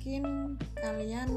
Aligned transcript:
mungkin 0.00 0.56
kalian 0.80 1.28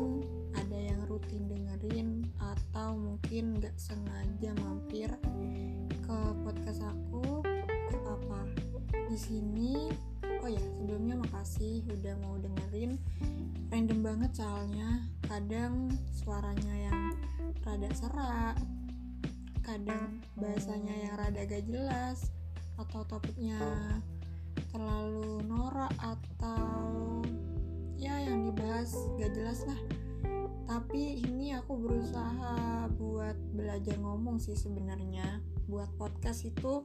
ada 0.55 0.79
yang 0.79 1.03
rutin 1.11 1.51
dengerin 1.51 2.23
atau 2.39 2.95
mungkin 2.95 3.59
nggak 3.59 3.75
sengaja 3.75 4.55
mampir 4.55 5.11
ke 5.99 6.17
podcast 6.47 6.79
aku 6.87 7.43
gak 7.91 8.07
apa 8.07 8.47
di 9.11 9.19
sini 9.19 9.91
oh 10.39 10.47
ya 10.47 10.63
sebelumnya 10.63 11.19
makasih 11.27 11.83
udah 11.91 12.15
mau 12.23 12.39
dengerin. 12.39 12.95
Random 13.67 13.99
banget 13.99 14.31
soalnya 14.31 15.11
kadang 15.27 15.91
suaranya 16.15 16.87
yang 16.87 17.19
rada 17.67 17.91
serak 17.91 18.55
kadang 19.59 20.23
bahasanya 20.39 20.95
yang 21.03 21.19
rada 21.19 21.43
gak 21.43 21.67
jelas 21.67 22.31
atau 22.79 23.03
topiknya 23.11 23.59
terlalu 24.71 25.43
norak 25.51 25.91
atau 25.99 27.19
ya 28.03 28.19
yang 28.19 28.51
dibahas 28.51 28.91
gak 29.15 29.31
jelas 29.31 29.63
lah. 29.63 29.79
Tapi 30.67 31.23
ini 31.23 31.55
aku 31.55 31.79
berusaha 31.79 32.91
buat 32.99 33.39
belajar 33.55 33.95
ngomong 33.95 34.43
sih 34.43 34.59
sebenarnya. 34.59 35.39
Buat 35.71 35.87
podcast 35.95 36.43
itu 36.43 36.83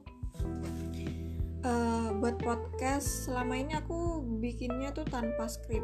uh, 1.67 2.09
buat 2.23 2.39
podcast 2.39 3.27
selama 3.27 3.59
ini 3.59 3.75
aku 3.75 4.23
bikinnya 4.39 4.95
tuh 4.95 5.03
tanpa 5.11 5.51
skrip 5.51 5.83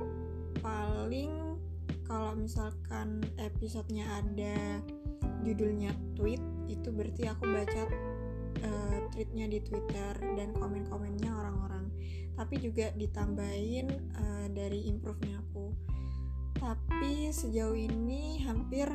paling 0.63 1.59
kalau 2.07 2.31
misalkan 2.37 3.19
episodenya 3.35 4.07
ada 4.23 4.79
judulnya 5.43 5.91
tweet 6.15 6.39
itu 6.71 6.89
berarti 6.95 7.27
aku 7.27 7.43
baca 7.49 7.83
uh, 8.63 8.97
tweetnya 9.11 9.51
di 9.51 9.59
Twitter 9.59 10.13
dan 10.39 10.55
komen-komennya 10.55 11.29
orang-orang 11.33 11.74
tapi 12.35 12.59
juga 12.59 12.91
ditambahin 12.95 13.87
uh, 14.15 14.47
dari 14.51 14.91
improve-nya 14.91 15.39
aku. 15.39 15.71
Tapi 16.55 17.31
sejauh 17.31 17.75
ini 17.75 18.43
hampir 18.43 18.87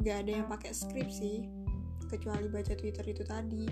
gak 0.00 0.26
ada 0.26 0.32
yang 0.40 0.46
pakai 0.48 0.72
skrip 0.72 1.08
sih 1.12 1.48
kecuali 2.08 2.50
baca 2.50 2.74
Twitter 2.74 3.04
itu 3.06 3.22
tadi. 3.22 3.68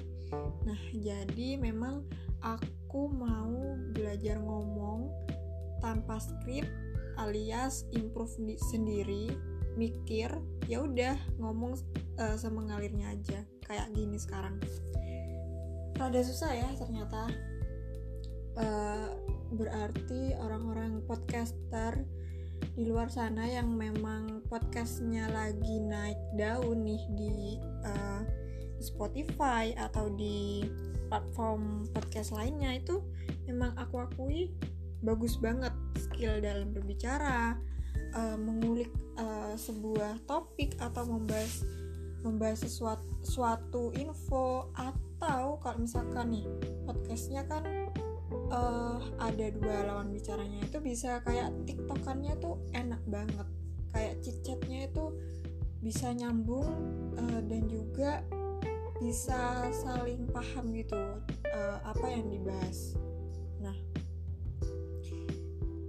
Nah 0.65 0.81
jadi 0.95 1.59
memang 1.59 2.05
aku 2.45 3.11
mau 3.11 3.75
belajar 3.97 4.39
ngomong 4.39 5.11
tanpa 5.83 6.23
skrip 6.23 6.69
alias 7.19 7.83
improve 7.91 8.31
sendiri 8.71 9.35
mikir 9.75 10.31
ya 10.71 10.83
udah 10.87 11.19
ngomong 11.39 11.75
uh, 12.19 12.37
semengalirnya 12.39 13.15
aja 13.15 13.43
kayak 13.67 13.91
gini 13.95 14.19
sekarang. 14.19 14.59
Rada 15.99 16.23
susah 16.23 16.55
ya 16.55 16.69
ternyata 16.79 17.27
uh, 18.59 19.09
berarti 19.55 20.37
orang-orang 20.39 21.01
podcaster 21.09 22.05
di 22.75 22.87
luar 22.87 23.11
sana 23.11 23.47
yang 23.47 23.71
memang 23.75 24.43
podcastnya 24.51 25.31
lagi 25.31 25.79
naik 25.83 26.19
daun 26.35 26.83
nih 26.83 27.03
di 27.15 27.59
uh, 27.87 28.23
Spotify 28.79 29.75
atau 29.75 30.11
di 30.15 30.67
platform 31.09 31.89
podcast 31.91 32.35
lainnya 32.35 32.79
itu 32.79 33.03
memang 33.49 33.75
aku 33.79 34.05
akui 34.05 34.53
bagus 35.03 35.39
banget 35.39 35.73
skill 35.97 36.43
dalam 36.43 36.75
berbicara 36.75 37.57
uh, 38.15 38.37
mengulik 38.39 38.91
uh, 39.17 39.55
sebuah 39.55 40.23
topik 40.27 40.75
atau 40.83 41.07
membahas 41.07 41.65
membahas 42.23 42.67
sesuatu 42.67 43.07
suatu 43.23 43.95
info 43.95 44.75
atau 44.75 45.59
kalau 45.63 45.79
misalkan 45.79 46.35
nih 46.35 46.47
podcastnya 46.87 47.47
kan 47.47 47.63
uh, 48.53 48.99
ada 49.21 49.47
dua 49.53 49.89
lawan 49.89 50.13
bicaranya 50.13 50.65
itu 50.65 50.79
bisa 50.81 51.21
kayak 51.25 51.53
tiktokannya 51.69 52.37
tuh 52.41 52.61
enak 52.73 53.01
banget. 53.09 53.49
Kayak 53.93 54.15
chit-chatnya 54.21 54.89
itu 54.89 55.17
bisa 55.79 56.11
nyambung 56.13 56.69
uh, 57.17 57.41
dan 57.47 57.63
juga 57.71 58.27
bisa 58.99 59.71
saling 59.71 60.27
paham 60.35 60.75
gitu 60.75 60.99
uh, 61.55 61.79
apa 61.87 62.07
yang 62.11 62.27
dibahas. 62.29 62.99
Nah 63.63 63.77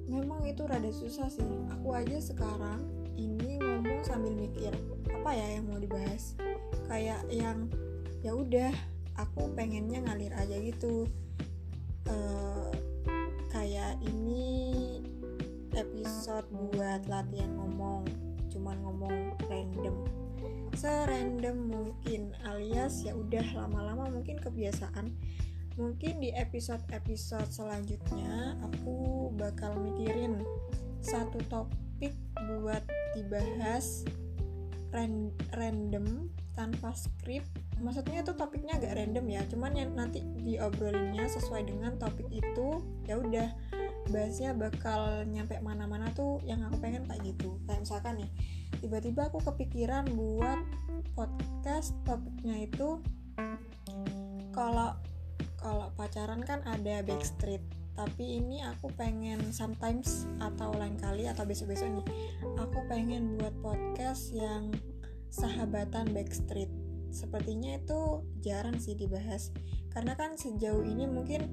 memang 0.05 0.45
itu 0.45 0.61
rada 0.69 0.91
susah 0.93 1.27
sih. 1.27 1.45
Aku 1.79 1.95
aja 1.97 2.21
sekarang 2.21 2.85
ini 3.17 3.57
ngomong 3.59 4.05
sambil 4.05 4.33
mikir 4.37 4.71
apa 5.09 5.31
ya 5.33 5.57
yang 5.57 5.65
mau 5.67 5.81
dibahas? 5.81 6.37
Kayak 6.85 7.25
yang 7.33 7.67
ya 8.21 8.35
udah 8.35 8.71
aku 9.19 9.51
pengennya 9.57 10.05
ngalir 10.05 10.31
aja 10.37 10.55
gitu 10.59 11.09
uh, 12.09 12.69
kayak 13.53 13.97
ini 14.03 14.99
episode 15.77 16.45
buat 16.49 17.05
latihan 17.07 17.53
ngomong 17.55 18.03
cuman 18.49 18.77
ngomong 18.83 19.15
random. 19.47 19.95
Serandom 20.73 21.57
mungkin 21.69 22.33
alias 22.47 23.05
ya 23.05 23.13
udah 23.13 23.45
lama-lama 23.55 24.09
mungkin 24.09 24.41
kebiasaan. 24.41 25.13
Mungkin 25.79 26.19
di 26.19 26.35
episode-episode 26.35 27.47
selanjutnya 27.55 28.59
aku 28.59 29.31
bakal 29.39 29.79
mikirin 29.79 30.43
satu 30.99 31.39
topik 31.47 32.11
buat 32.35 32.83
dibahas 33.15 34.03
ran 34.91 35.31
random 35.55 36.27
tanpa 36.57 36.91
skrip 36.91 37.45
maksudnya 37.79 38.21
itu 38.21 38.31
topiknya 38.35 38.75
agak 38.75 38.95
random 38.99 39.25
ya 39.31 39.41
cuman 39.47 39.71
yang 39.75 39.91
nanti 39.95 40.23
diobrolinnya 40.43 41.27
sesuai 41.31 41.67
dengan 41.67 41.95
topik 41.95 42.27
itu 42.31 42.83
ya 43.07 43.15
udah 43.19 43.47
bahasnya 44.09 44.57
bakal 44.57 45.23
nyampe 45.29 45.55
mana-mana 45.61 46.09
tuh 46.17 46.41
yang 46.43 46.65
aku 46.65 46.81
pengen 46.81 47.05
kayak 47.05 47.21
gitu. 47.23 47.61
Kayak 47.69 47.85
misalkan 47.85 48.13
nih 48.25 48.29
tiba-tiba 48.81 49.29
aku 49.29 49.39
kepikiran 49.43 50.09
buat 50.17 50.59
podcast 51.13 51.93
topiknya 52.03 52.65
itu 52.65 53.01
kalau 54.55 54.97
kalau 55.59 55.91
pacaran 55.93 56.41
kan 56.41 56.63
ada 56.65 57.03
backstreet 57.03 57.61
tapi 57.99 58.39
ini 58.39 58.63
aku 58.63 58.87
pengen 58.95 59.51
sometimes 59.51 60.23
atau 60.39 60.71
lain 60.71 60.95
kali 60.95 61.27
atau 61.27 61.43
besok-besok 61.43 61.99
nih 61.99 62.07
aku 62.55 62.79
pengen 62.87 63.35
buat 63.35 63.51
podcast 63.59 64.31
yang 64.31 64.71
sahabatan 65.27 66.07
backstreet 66.15 66.71
sepertinya 67.09 67.77
itu 67.77 68.23
jarang 68.41 68.77
sih 68.77 68.95
dibahas. 68.95 69.53
Karena 69.89 70.13
kan 70.13 70.37
sejauh 70.37 70.85
ini 70.85 71.09
mungkin 71.09 71.49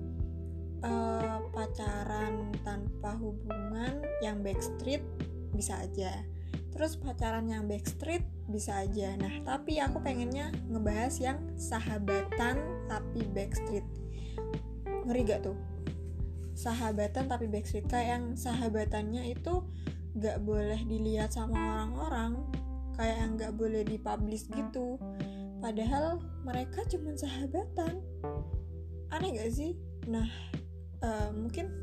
uh, 0.85 1.41
pacaran 1.53 2.53
tanpa 2.61 3.17
hubungan 3.17 4.05
yang 4.21 4.45
backstreet 4.45 5.03
bisa 5.57 5.81
aja. 5.81 6.25
Terus 6.77 7.01
pacaran 7.01 7.49
yang 7.49 7.65
backstreet 7.65 8.25
bisa 8.53 8.85
aja. 8.85 9.17
Nah 9.17 9.33
tapi 9.43 9.81
aku 9.81 10.05
pengennya 10.05 10.53
ngebahas 10.69 11.15
yang 11.19 11.39
sahabatan 11.57 12.61
tapi 12.87 13.25
backstreet. 13.33 13.87
Ngeri 15.09 15.23
gak 15.25 15.49
tuh? 15.49 15.57
Sahabatan 16.53 17.33
tapi 17.33 17.49
backstreet. 17.49 17.89
Kayak 17.89 18.21
yang 18.21 18.25
sahabatannya 18.37 19.33
itu 19.33 19.65
gak 20.21 20.45
boleh 20.45 20.81
dilihat 20.85 21.33
sama 21.33 21.57
orang-orang. 21.57 22.45
Kayak 22.97 23.17
yang 23.25 23.31
gak 23.41 23.53
boleh 23.57 23.83
dipublish 23.85 24.45
gitu 24.53 25.01
padahal 25.67 26.23
mereka 26.47 26.87
cuma 26.87 27.11
sahabatan. 27.19 27.99
Aneh 29.11 29.35
gak 29.35 29.51
sih? 29.51 29.75
Nah 30.07 30.31
uh, 31.03 31.35
mungkin 31.35 31.83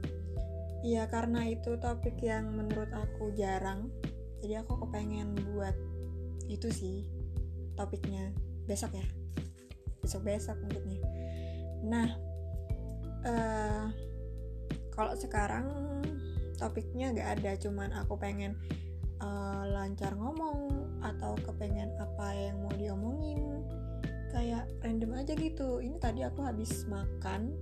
ya 0.88 1.04
karena 1.12 1.52
itu 1.52 1.76
topik 1.84 2.16
yang 2.24 2.48
menurut 2.56 2.88
aku 2.96 3.36
jarang 3.36 3.92
jadi 4.40 4.64
aku 4.64 4.88
kepengen 4.88 5.36
buat 5.52 5.76
itu 6.48 6.72
sih 6.72 7.04
topiknya. 7.76 8.32
Besok 8.64 8.96
ya? 8.96 9.08
Besok 10.00 10.32
besok 10.32 10.56
mungkinnya 10.64 11.04
nah 11.84 12.08
uh, 13.28 13.92
kalau 14.96 15.12
sekarang 15.20 15.68
topiknya 16.56 17.12
gak 17.12 17.44
ada 17.44 17.60
cuman 17.60 17.92
aku 17.92 18.16
pengen 18.16 18.56
uh, 19.24 19.64
lancar 19.72 20.12
ngomong 20.20 20.92
atau 21.00 21.40
kepengen 21.40 21.96
apa 21.98 22.36
yang 22.36 22.60
mau 22.60 22.74
diomongin. 22.76 23.64
Kayak 24.30 24.68
random 24.84 25.14
aja 25.16 25.34
gitu. 25.38 25.80
Ini 25.80 25.98
tadi 26.02 26.26
aku 26.26 26.44
habis 26.44 26.84
makan 26.90 27.54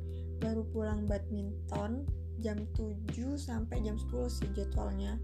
baru 0.41 0.65
pulang 0.73 1.05
badminton 1.05 2.09
jam 2.41 2.65
7 2.73 3.37
sampai 3.37 3.85
jam 3.85 3.95
10 3.95 4.09
sih 4.27 4.49
jadwalnya. 4.57 5.21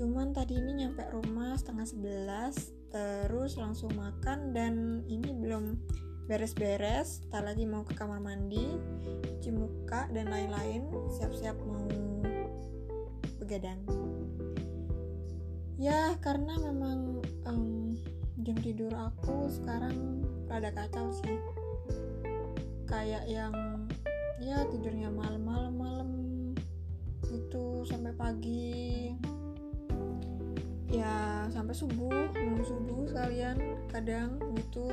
Cuman 0.00 0.32
tadi 0.32 0.56
ini 0.56 0.82
nyampe 0.82 1.04
rumah 1.12 1.54
setengah 1.54 1.86
sebelas 1.86 2.72
terus 2.90 3.60
langsung 3.60 3.92
makan 3.92 4.56
dan 4.56 5.04
ini 5.06 5.36
belum 5.36 5.76
beres-beres. 6.26 7.22
Tak 7.28 7.44
lagi 7.44 7.68
mau 7.68 7.84
ke 7.84 7.92
kamar 7.94 8.18
mandi 8.18 8.66
cuci 9.22 9.50
muka 9.52 10.08
dan 10.10 10.32
lain-lain. 10.32 10.88
Siap-siap 11.18 11.58
mau 11.66 11.86
begadang 13.36 13.78
ya 15.76 16.16
karena 16.24 16.56
memang 16.56 17.20
um, 17.44 17.92
jam 18.40 18.56
tidur 18.64 18.88
aku 18.96 19.52
sekarang 19.52 20.24
rada 20.48 20.72
kacau 20.72 21.12
sih. 21.12 21.36
Kayak 22.88 23.28
yang 23.28 23.52
ya 24.40 24.64
tidurnya 24.72 25.12
malam-malam 25.12 25.74
malam 25.76 26.10
itu 27.28 27.84
sampai 27.84 28.12
pagi. 28.16 29.12
Ya 30.88 31.44
sampai 31.52 31.76
subuh 31.76 32.32
nunggu 32.32 32.64
subuh 32.64 33.02
sekalian 33.12 33.60
kadang 33.92 34.40
gitu. 34.56 34.88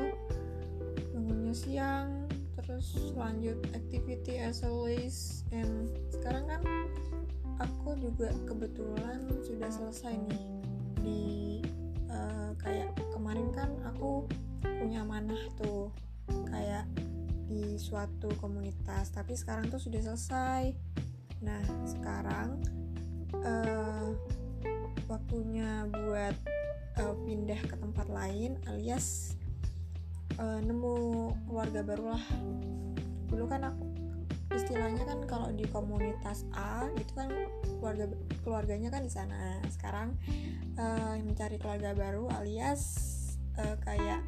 Bangunnya 1.16 1.56
siang 1.56 2.28
terus 2.60 3.16
lanjut 3.16 3.60
activity 3.72 4.36
as 4.44 4.68
always. 4.68 5.48
And 5.56 5.88
sekarang 6.12 6.52
kan 6.52 6.62
aku 7.62 7.96
juga 8.02 8.36
kebetulan 8.50 9.32
sudah 9.48 9.70
selesai 9.72 10.18
nih 10.28 10.63
di 11.04 11.60
uh, 12.08 12.56
kayak 12.58 12.96
kemarin 13.12 13.52
kan 13.52 13.70
aku 13.84 14.26
punya 14.64 15.04
manah 15.04 15.40
tuh 15.60 15.92
kayak 16.50 16.88
di 17.46 17.76
suatu 17.78 18.32
komunitas 18.40 19.12
tapi 19.12 19.36
sekarang 19.36 19.68
tuh 19.70 19.78
sudah 19.78 20.02
selesai. 20.02 20.74
Nah 21.44 21.62
sekarang 21.84 22.64
uh, 23.44 24.16
waktunya 25.12 25.86
buat 25.92 26.36
uh, 27.04 27.16
pindah 27.28 27.62
ke 27.68 27.76
tempat 27.78 28.08
lain 28.10 28.58
alias 28.66 29.38
uh, 30.40 30.60
nemu 30.62 31.30
keluarga 31.46 31.82
baru 31.86 32.06
lah 32.18 32.26
dulu 33.30 33.46
kan 33.50 33.66
aku 33.70 33.93
istilahnya 34.54 35.04
kan 35.04 35.20
kalau 35.26 35.50
di 35.50 35.66
komunitas 35.68 36.46
A 36.54 36.88
itu 36.94 37.12
kan 37.18 37.30
keluarga 37.82 38.06
keluarganya 38.46 38.90
kan 38.94 39.02
di 39.02 39.12
sana. 39.12 39.58
Sekarang 39.68 40.16
uh, 40.78 41.18
mencari 41.20 41.58
keluarga 41.58 41.92
baru 41.98 42.30
alias 42.38 42.82
uh, 43.58 43.76
kayak 43.82 44.22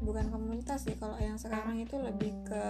bukan 0.00 0.32
komunitas 0.32 0.88
sih 0.88 0.96
kalau 0.96 1.18
yang 1.20 1.36
sekarang 1.36 1.76
itu 1.82 1.98
lebih 2.00 2.32
ke 2.46 2.64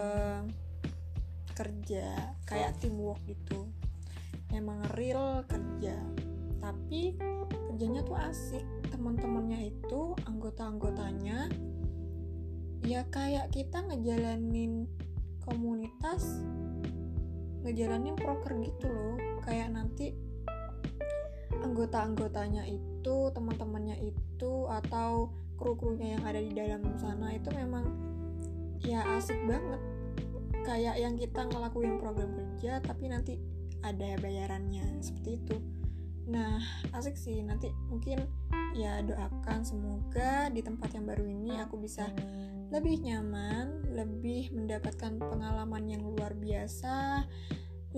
kerja 1.54 2.34
kayak 2.48 2.74
teamwork 2.80 3.20
gitu. 3.28 3.68
Emang 4.50 4.82
real 4.96 5.44
kerja 5.46 5.94
tapi 6.60 7.14
kerjanya 7.68 8.00
tuh 8.02 8.16
asik. 8.16 8.64
Teman-temannya 8.90 9.70
itu 9.72 10.12
anggota-anggotanya 10.28 11.48
ya 12.80 13.04
kayak 13.12 13.52
kita 13.52 13.84
ngejalanin 13.84 14.88
komunitas 15.50 16.46
ngejalanin 17.66 18.14
proker 18.14 18.54
gitu 18.62 18.86
loh. 18.86 19.18
Kayak 19.42 19.74
nanti 19.74 20.14
anggota-anggotanya 21.60 22.64
itu 22.70 23.16
teman-temannya 23.34 23.98
itu 24.00 24.52
atau 24.70 25.34
kru-krunya 25.58 26.16
yang 26.16 26.24
ada 26.24 26.40
di 26.40 26.54
dalam 26.56 26.80
sana 26.96 27.34
itu 27.34 27.50
memang 27.52 27.84
ya 28.80 29.04
asik 29.18 29.36
banget. 29.44 29.82
Kayak 30.64 30.96
yang 31.02 31.18
kita 31.18 31.50
ngelakuin 31.50 31.98
program 31.98 32.30
kerja 32.32 32.78
tapi 32.80 33.10
nanti 33.10 33.36
ada 33.82 34.16
bayarannya 34.22 35.02
seperti 35.02 35.40
itu. 35.40 35.56
Nah, 36.30 36.62
asik 36.94 37.18
sih. 37.18 37.42
Nanti 37.42 37.72
mungkin 37.90 38.22
ya 38.76 39.02
doakan 39.02 39.66
semoga 39.66 40.46
di 40.52 40.62
tempat 40.62 40.94
yang 40.94 41.04
baru 41.08 41.26
ini 41.26 41.58
aku 41.58 41.80
bisa 41.80 42.06
lebih 42.70 43.02
nyaman, 43.02 43.90
lebih 43.90 44.54
mendapatkan 44.54 45.18
pengalaman 45.18 45.90
yang 45.90 46.06
luar 46.06 46.30
biasa, 46.38 47.26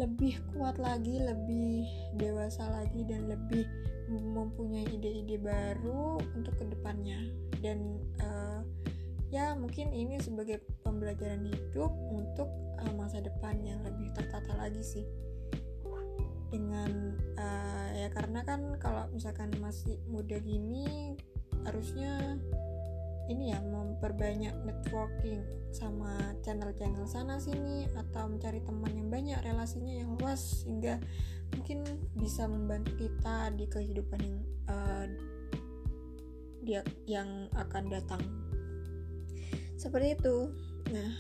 lebih 0.00 0.40
kuat 0.56 0.80
lagi, 0.80 1.20
lebih 1.20 1.84
dewasa 2.16 2.64
lagi 2.72 3.04
dan 3.04 3.28
lebih 3.28 3.68
mempunyai 4.08 4.88
ide-ide 4.88 5.36
baru 5.36 6.16
untuk 6.32 6.56
ke 6.56 6.64
depannya. 6.72 7.20
Dan 7.60 8.00
uh, 8.24 8.64
ya 9.28 9.52
mungkin 9.52 9.92
ini 9.92 10.16
sebagai 10.20 10.64
pembelajaran 10.80 11.44
hidup 11.44 11.92
untuk 12.08 12.48
uh, 12.80 12.92
masa 12.96 13.20
depan 13.20 13.60
yang 13.60 13.80
lebih 13.84 14.08
tertata 14.16 14.56
lagi 14.56 14.80
sih 14.80 15.04
dengan 16.52 17.16
uh, 17.40 17.88
ya 17.96 18.12
karena 18.12 18.44
kan 18.44 18.76
kalau 18.76 19.08
misalkan 19.08 19.48
masih 19.56 19.96
muda 20.04 20.36
gini 20.36 21.16
harusnya 21.64 22.36
ini 23.30 23.54
ya 23.54 23.60
memperbanyak 23.62 24.54
networking 24.66 25.42
sama 25.70 26.36
channel-channel 26.42 27.06
sana 27.06 27.38
sini 27.38 27.86
atau 27.94 28.28
mencari 28.28 28.60
teman 28.60 28.92
yang 28.92 29.08
banyak 29.08 29.38
relasinya 29.40 29.94
yang 29.94 30.18
luas 30.18 30.62
sehingga 30.62 30.98
mungkin 31.54 31.84
bisa 32.18 32.48
membantu 32.48 32.96
kita 32.98 33.52
di 33.54 33.64
kehidupan 33.68 34.20
yang 34.20 34.38
uh, 34.68 35.06
dia 36.62 36.80
yang 37.06 37.50
akan 37.58 37.90
datang. 37.90 38.22
Seperti 39.78 40.14
itu. 40.14 40.36
Nah 40.94 41.10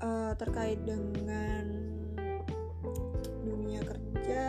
uh, 0.00 0.32
terkait 0.36 0.80
dengan 0.84 1.64
dunia 3.44 3.80
kerja 3.84 4.44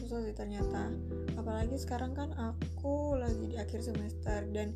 susah 0.00 0.20
sih 0.24 0.34
ternyata. 0.36 0.92
Apalagi 1.34 1.76
sekarang 1.76 2.16
kan 2.16 2.32
aku 2.36 3.18
lagi 3.18 3.52
di 3.52 3.56
akhir 3.60 3.84
semester 3.84 4.44
dan 4.52 4.72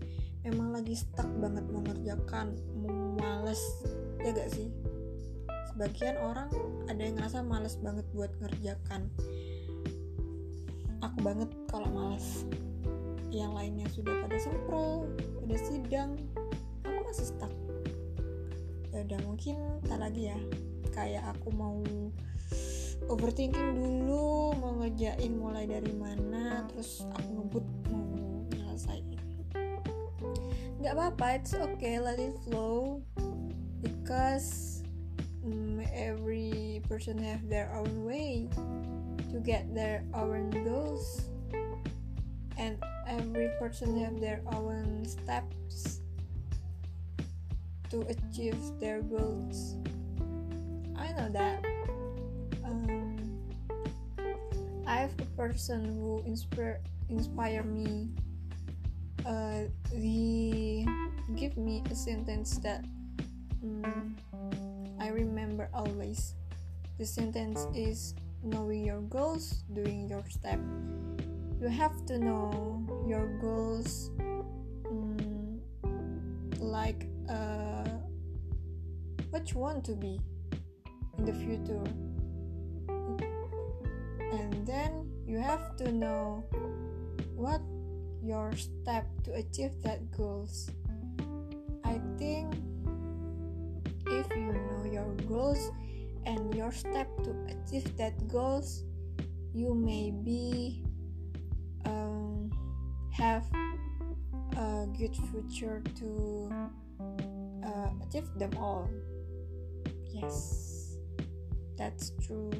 emang 0.47 0.71
lagi 0.75 0.95
stuck 0.95 1.27
banget 1.39 1.65
mau 1.71 1.83
ngerjakan 1.83 2.55
mau 2.83 3.19
males 3.19 3.59
ya 4.23 4.31
gak 4.35 4.51
sih? 4.51 4.71
Sebagian 5.73 6.19
orang 6.19 6.51
ada 6.91 6.99
yang 6.99 7.19
ngerasa 7.19 7.43
males 7.47 7.79
banget 7.79 8.07
buat 8.15 8.31
ngerjakan. 8.43 9.07
Aku 11.03 11.19
banget 11.23 11.51
kalau 11.71 11.87
males. 11.91 12.43
Yang 13.31 13.53
lainnya 13.55 13.87
sudah 13.93 14.15
pada 14.25 14.37
sempro 14.41 15.07
pada 15.45 15.57
sidang 15.59 16.19
aku 16.83 17.01
masih 17.07 17.27
stuck. 17.31 17.53
Ya 18.91 19.07
udah 19.07 19.21
mungkin 19.23 19.57
tak 19.87 20.03
lagi 20.03 20.35
ya. 20.35 20.39
Kayak 20.91 21.31
aku 21.37 21.55
mau 21.55 21.79
overthinking 23.07 23.79
dulu 23.79 24.59
mau 24.59 24.75
ngejain 24.83 25.33
mulai 25.39 25.71
dari 25.71 25.95
mana 25.95 26.67
terus 26.67 27.07
aku 27.15 27.29
ngebut 27.39 27.65
mau 27.95 28.03
nyelesain 28.51 29.18
nggak 30.79 30.95
apa-apa 30.95 31.27
it's 31.39 31.55
okay 31.55 31.99
let 31.99 32.19
it 32.19 32.35
flow. 32.47 33.03
Because 33.83 34.83
um, 35.47 35.83
every 35.95 36.83
person 36.91 37.19
have 37.19 37.47
their 37.47 37.71
own 37.75 38.03
way 38.03 38.51
to 39.31 39.39
get 39.39 39.71
their 39.75 40.03
own 40.15 40.51
goals. 40.67 41.31
And 42.59 42.79
every 43.07 43.51
person 43.63 43.95
have 44.03 44.19
their 44.19 44.43
own 44.51 45.07
steps 45.07 46.03
to 47.91 48.03
achieve 48.11 48.59
their 48.83 49.03
goals. 49.03 49.79
I 50.99 51.15
know 51.15 51.31
that. 51.31 51.63
I 54.89 55.03
have 55.05 55.13
a 55.21 55.29
person 55.37 55.85
who 55.85 56.25
inspire 56.25 56.81
inspire 57.13 57.63
me. 57.63 58.09
Uh, 59.29 59.69
he 59.93 60.89
give 61.37 61.57
me 61.59 61.85
a 61.91 61.95
sentence 61.95 62.57
that 62.65 62.83
um, 63.63 64.17
I 64.99 65.09
remember 65.09 65.69
always. 65.75 66.35
The 66.99 67.05
sentence 67.05 67.67
is 67.75 68.15
knowing 68.43 68.87
your 68.87 69.03
goals, 69.03 69.63
doing 69.75 70.09
your 70.09 70.25
step. 70.31 70.59
You 71.61 71.69
have 71.69 72.07
to 72.07 72.19
know 72.19 72.81
your 73.07 73.29
goals, 73.39 74.11
um, 74.89 75.61
like 76.59 77.07
uh, 77.29 77.85
what 79.29 79.53
you 79.53 79.59
want 79.59 79.85
to 79.85 79.93
be 79.93 80.19
in 81.19 81.25
the 81.27 81.35
future 81.35 81.85
and 84.33 84.67
then 84.67 85.11
you 85.27 85.39
have 85.39 85.77
to 85.77 85.93
know 85.93 86.45
what 87.35 87.61
your 88.23 88.53
step 88.57 89.07
to 89.25 89.35
achieve 89.35 89.73
that 89.83 90.11
goals. 90.11 90.71
I 91.85 92.01
think 92.19 92.55
if 94.07 94.27
you 94.35 94.53
know 94.53 94.85
your 94.91 95.13
goals 95.29 95.71
and 96.27 96.55
your 96.55 96.73
step 96.73 97.09
to 97.25 97.33
achieve 97.49 97.97
that 97.97 98.29
goals 98.29 98.85
you 99.55 99.75
may 99.75 100.11
be 100.11 100.85
um, 101.85 102.51
have 103.11 103.45
a 104.57 104.87
good 104.97 105.17
future 105.31 105.83
to 105.99 106.53
uh, 107.65 107.91
achieve 108.05 108.29
them 108.39 108.53
all. 108.57 108.89
Yes 110.13 110.79
that's 111.79 112.11
true. 112.19 112.51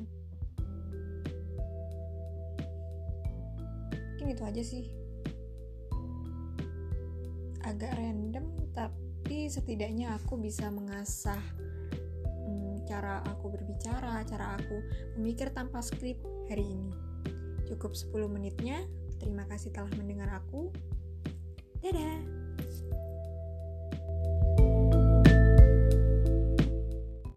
Mungkin 4.19 4.35
itu 4.35 4.43
aja 4.47 4.63
sih 4.63 4.87
agak 7.69 7.93
random 8.01 8.49
tapi 8.73 9.53
setidaknya 9.53 10.17
aku 10.17 10.41
bisa 10.41 10.73
mengasah 10.73 11.41
hmm, 12.25 12.89
cara 12.89 13.21
aku 13.29 13.53
berbicara 13.53 14.25
cara 14.25 14.57
aku 14.57 14.81
memikir 15.21 15.53
tanpa 15.53 15.85
skrip 15.85 16.17
hari 16.49 16.65
ini. 16.65 16.93
Cukup 17.69 17.93
10 17.93 18.17
menitnya 18.33 18.89
terima 19.21 19.45
kasih 19.45 19.69
telah 19.69 19.93
mendengar 20.01 20.33
aku. 20.33 20.73
Dadah 21.85 22.38